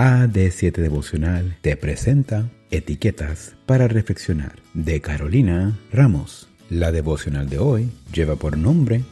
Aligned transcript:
AD7 0.00 0.76
Devocional 0.76 1.58
te 1.60 1.76
presenta 1.76 2.48
Etiquetas 2.70 3.54
para 3.66 3.86
Reflexionar 3.86 4.54
de 4.72 5.02
Carolina 5.02 5.78
Ramos. 5.92 6.48
La 6.70 6.90
devocional 6.90 7.50
de 7.50 7.58
hoy 7.58 7.90
lleva 8.10 8.36
por 8.36 8.56
nombre 8.56 9.02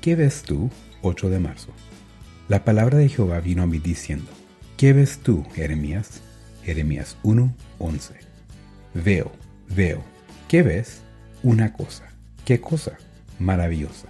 ¿Qué 0.00 0.14
ves 0.14 0.42
tú? 0.42 0.70
8 1.02 1.28
de 1.28 1.40
marzo. 1.40 1.72
La 2.46 2.64
palabra 2.64 2.98
de 2.98 3.08
Jehová 3.08 3.40
vino 3.40 3.64
a 3.64 3.66
mí 3.66 3.80
diciendo, 3.80 4.30
¿Qué 4.76 4.92
ves 4.92 5.18
tú, 5.18 5.44
Jeremías? 5.52 6.20
Jeremías 6.62 7.16
1, 7.24 7.52
11. 7.80 8.14
Veo, 8.94 9.32
veo. 9.74 10.04
¿Qué 10.46 10.62
ves? 10.62 11.00
Una 11.42 11.72
cosa. 11.72 12.04
¿Qué 12.44 12.60
cosa? 12.60 12.92
Maravillosa. 13.40 14.06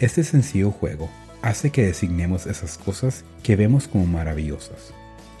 Este 0.00 0.24
sencillo 0.24 0.72
juego 0.72 1.08
hace 1.42 1.70
que 1.70 1.86
designemos 1.86 2.46
esas 2.46 2.78
cosas 2.78 3.24
que 3.42 3.56
vemos 3.56 3.88
como 3.88 4.06
maravillosas. 4.06 4.92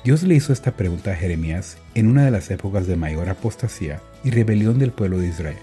Dios 0.04 0.22
le 0.22 0.34
hizo 0.34 0.52
esta 0.52 0.72
pregunta 0.72 1.12
a 1.12 1.16
Jeremías 1.16 1.76
en 1.94 2.08
una 2.08 2.24
de 2.24 2.30
las 2.30 2.50
épocas 2.50 2.86
de 2.86 2.96
mayor 2.96 3.28
apostasía 3.28 4.00
y 4.24 4.30
rebelión 4.30 4.78
del 4.78 4.92
pueblo 4.92 5.18
de 5.18 5.28
Israel. 5.28 5.58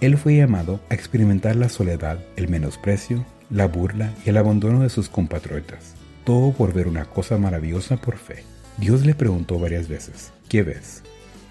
Él 0.00 0.16
fue 0.16 0.36
llamado 0.36 0.80
a 0.90 0.94
experimentar 0.94 1.56
la 1.56 1.68
soledad, 1.68 2.18
el 2.36 2.48
menosprecio, 2.48 3.26
la 3.50 3.66
burla 3.66 4.12
y 4.24 4.30
el 4.30 4.36
abandono 4.36 4.82
de 4.82 4.90
sus 4.90 5.08
compatriotas, 5.08 5.94
todo 6.24 6.52
por 6.52 6.72
ver 6.72 6.86
una 6.86 7.06
cosa 7.06 7.36
maravillosa 7.36 7.96
por 7.96 8.16
fe. 8.16 8.44
Dios 8.76 9.04
le 9.04 9.14
preguntó 9.14 9.58
varias 9.58 9.88
veces, 9.88 10.30
¿qué 10.48 10.62
ves? 10.62 11.02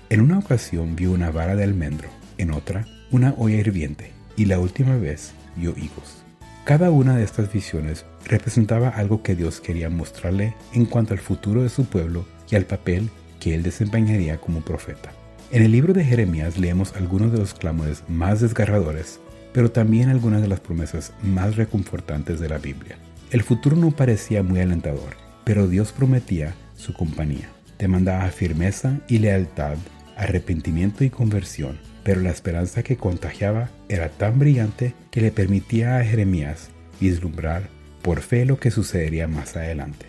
En 0.09 0.21
una 0.21 0.39
ocasión 0.39 0.95
vio 0.95 1.11
una 1.11 1.29
vara 1.29 1.55
de 1.57 1.65
almendro, 1.65 2.07
en 2.37 2.51
otra, 2.51 2.87
una 3.11 3.33
olla 3.37 3.57
hirviente, 3.57 4.13
y 4.37 4.45
la 4.45 4.59
última 4.59 4.95
vez 4.95 5.33
vio 5.57 5.71
higos. 5.71 6.23
Cada 6.67 6.91
una 6.91 7.15
de 7.15 7.23
estas 7.23 7.49
visiones 7.53 8.05
representaba 8.25 8.89
algo 8.89 9.23
que 9.23 9.37
Dios 9.37 9.61
quería 9.61 9.89
mostrarle 9.89 10.53
en 10.73 10.83
cuanto 10.85 11.13
al 11.13 11.19
futuro 11.21 11.63
de 11.63 11.69
su 11.69 11.85
pueblo 11.85 12.25
y 12.51 12.57
al 12.57 12.65
papel 12.65 13.09
que 13.39 13.55
él 13.55 13.63
desempeñaría 13.63 14.41
como 14.41 14.59
profeta. 14.59 15.13
En 15.49 15.63
el 15.63 15.71
libro 15.71 15.93
de 15.93 16.03
Jeremías 16.03 16.57
leemos 16.57 16.93
algunos 16.97 17.31
de 17.31 17.37
los 17.37 17.53
clamores 17.53 18.03
más 18.09 18.41
desgarradores, 18.41 19.21
pero 19.53 19.71
también 19.71 20.09
algunas 20.09 20.41
de 20.41 20.49
las 20.49 20.59
promesas 20.59 21.13
más 21.23 21.55
reconfortantes 21.55 22.41
de 22.41 22.49
la 22.49 22.57
Biblia. 22.57 22.97
El 23.31 23.43
futuro 23.43 23.77
no 23.77 23.91
parecía 23.91 24.43
muy 24.43 24.59
alentador, 24.59 25.15
pero 25.45 25.69
Dios 25.69 25.93
prometía 25.93 26.53
su 26.75 26.91
compañía. 26.91 27.49
Demandaba 27.79 28.27
firmeza 28.27 28.99
y 29.07 29.19
lealtad, 29.19 29.77
arrepentimiento 30.17 31.05
y 31.05 31.09
conversión, 31.09 31.79
pero 32.07 32.21
la 32.21 32.29
esperanza 32.29 32.83
que 32.83 32.95
contagiaba 32.95 33.69
era 33.89 34.07
tan 34.07 34.39
brillante 34.39 34.93
que 35.11 35.19
le 35.19 35.29
permitía 35.29 35.97
a 35.97 36.05
Jeremías 36.05 36.69
vislumbrar 37.01 37.67
por 38.01 38.21
fe 38.21 38.45
lo 38.45 38.61
que 38.61 38.71
sucedería 38.71 39.27
más 39.27 39.57
adelante. 39.57 40.05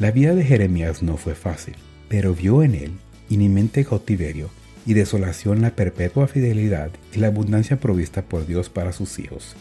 La 0.00 0.12
vida 0.12 0.34
de 0.34 0.44
Jeremías 0.44 1.02
no 1.02 1.18
fue 1.18 1.34
fácil, 1.34 1.74
pero 2.08 2.34
vio 2.34 2.62
en 2.62 2.74
él 2.74 2.92
inminente 3.28 3.84
cautiverio 3.84 4.48
y 4.86 4.94
desolación 4.94 5.60
la 5.60 5.76
perpetua 5.76 6.26
fidelidad 6.26 6.90
y 7.12 7.18
la 7.18 7.26
abundancia 7.26 7.78
provista 7.78 8.22
por 8.22 8.46
Dios 8.46 8.70
para 8.70 8.92
sus 8.92 9.18
hijos. 9.18 9.54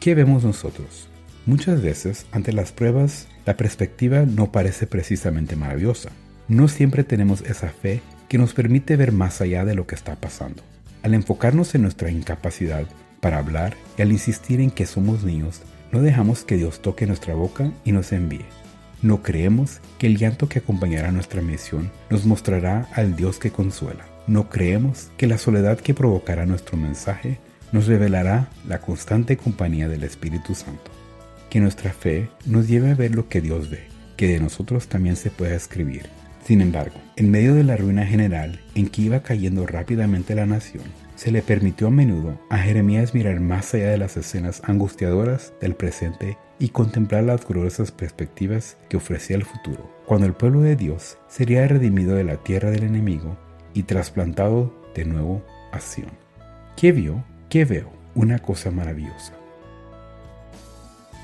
¿Qué 0.00 0.16
vemos 0.16 0.42
nosotros? 0.42 1.06
Muchas 1.46 1.80
veces, 1.80 2.26
ante 2.32 2.52
las 2.52 2.72
pruebas, 2.72 3.28
la 3.44 3.56
perspectiva 3.56 4.26
no 4.26 4.50
parece 4.50 4.88
precisamente 4.88 5.54
maravillosa. 5.54 6.10
No 6.48 6.66
siempre 6.66 7.04
tenemos 7.04 7.42
esa 7.42 7.68
fe 7.68 8.00
que 8.28 8.36
nos 8.36 8.52
permite 8.52 8.96
ver 8.96 9.12
más 9.12 9.40
allá 9.40 9.64
de 9.64 9.76
lo 9.76 9.86
que 9.86 9.94
está 9.94 10.16
pasando. 10.16 10.64
Al 11.02 11.14
enfocarnos 11.14 11.74
en 11.74 11.82
nuestra 11.82 12.10
incapacidad 12.10 12.86
para 13.20 13.38
hablar 13.38 13.76
y 13.96 14.02
al 14.02 14.12
insistir 14.12 14.60
en 14.60 14.70
que 14.70 14.86
somos 14.86 15.24
niños, 15.24 15.62
no 15.92 16.00
dejamos 16.00 16.44
que 16.44 16.56
Dios 16.56 16.82
toque 16.82 17.06
nuestra 17.06 17.34
boca 17.34 17.70
y 17.84 17.92
nos 17.92 18.12
envíe. 18.12 18.44
No 19.02 19.22
creemos 19.22 19.80
que 19.98 20.06
el 20.06 20.16
llanto 20.16 20.48
que 20.48 20.58
acompañará 20.58 21.12
nuestra 21.12 21.42
misión 21.42 21.90
nos 22.10 22.24
mostrará 22.24 22.88
al 22.92 23.14
Dios 23.14 23.38
que 23.38 23.50
consuela. 23.50 24.06
No 24.26 24.48
creemos 24.48 25.10
que 25.16 25.26
la 25.26 25.38
soledad 25.38 25.78
que 25.78 25.94
provocará 25.94 26.46
nuestro 26.46 26.76
mensaje 26.76 27.38
nos 27.72 27.86
revelará 27.86 28.48
la 28.66 28.80
constante 28.80 29.36
compañía 29.36 29.88
del 29.88 30.02
Espíritu 30.02 30.54
Santo. 30.54 30.90
Que 31.50 31.60
nuestra 31.60 31.92
fe 31.92 32.28
nos 32.46 32.68
lleve 32.68 32.90
a 32.90 32.94
ver 32.94 33.14
lo 33.14 33.28
que 33.28 33.40
Dios 33.40 33.70
ve, 33.70 33.86
que 34.16 34.26
de 34.26 34.40
nosotros 34.40 34.88
también 34.88 35.16
se 35.16 35.30
pueda 35.30 35.54
escribir 35.54 36.06
sin 36.46 36.60
embargo, 36.60 36.94
en 37.16 37.32
medio 37.32 37.56
de 37.56 37.64
la 37.64 37.76
ruina 37.76 38.06
general 38.06 38.60
en 38.76 38.86
que 38.88 39.02
iba 39.02 39.20
cayendo 39.20 39.66
rápidamente 39.66 40.36
la 40.36 40.46
nación, 40.46 40.84
se 41.16 41.32
le 41.32 41.42
permitió 41.42 41.88
a 41.88 41.90
menudo 41.90 42.40
a 42.50 42.58
Jeremías 42.58 43.14
mirar 43.14 43.40
más 43.40 43.74
allá 43.74 43.88
de 43.88 43.98
las 43.98 44.16
escenas 44.16 44.62
angustiadoras 44.64 45.52
del 45.60 45.74
presente 45.74 46.38
y 46.60 46.68
contemplar 46.68 47.24
las 47.24 47.44
gloriosas 47.44 47.90
perspectivas 47.90 48.76
que 48.88 48.96
ofrecía 48.96 49.34
el 49.34 49.44
futuro, 49.44 49.90
cuando 50.06 50.28
el 50.28 50.34
pueblo 50.34 50.60
de 50.60 50.76
Dios 50.76 51.18
sería 51.26 51.66
redimido 51.66 52.14
de 52.14 52.22
la 52.22 52.36
tierra 52.36 52.70
del 52.70 52.84
enemigo 52.84 53.36
y 53.74 53.82
trasplantado 53.82 54.72
de 54.94 55.04
nuevo 55.04 55.44
a 55.72 55.80
Sion. 55.80 56.12
¿Qué 56.76 56.92
vio? 56.92 57.24
¿Qué 57.48 57.64
veo? 57.64 57.90
Una 58.14 58.38
cosa 58.38 58.70
maravillosa. 58.70 59.32